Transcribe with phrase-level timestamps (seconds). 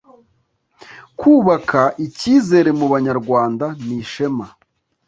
[1.19, 4.45] kubaka icyizere mu banyarwanda nishema